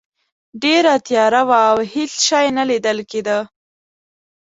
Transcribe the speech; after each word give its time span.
ډیره 0.63 0.93
تیاره 1.07 1.41
وه 1.47 1.59
او 1.71 1.77
هیڅ 1.93 2.13
شی 2.27 2.47
نه 2.57 2.63
لیدل 2.69 2.97
کیده. 3.11 3.39